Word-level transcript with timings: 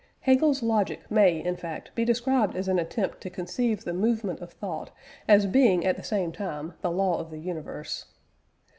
Hegel's 0.21 0.63
logic 0.63 1.01
may, 1.11 1.45
in 1.45 1.55
fact, 1.55 1.93
be 1.93 2.03
described 2.05 2.55
as 2.55 2.67
an 2.67 2.79
attempt 2.79 3.21
to 3.21 3.29
conceive 3.29 3.83
the 3.85 3.93
movement 3.93 4.39
of 4.41 4.51
thought 4.51 4.89
as 5.27 5.45
being 5.45 5.85
at 5.85 5.95
the 5.95 6.01
same 6.01 6.31
time 6.31 6.73
the 6.81 6.89
law 6.89 7.19
of 7.19 7.29
the 7.29 7.37
universe. 7.37 8.05